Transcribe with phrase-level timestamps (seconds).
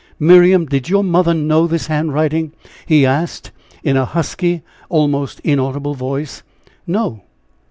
[0.19, 2.53] "Miriam, did your mother know this handwriting?"
[2.87, 3.51] he asked,
[3.83, 6.41] in a husky, almost inaudible voice.
[6.87, 7.21] "No!"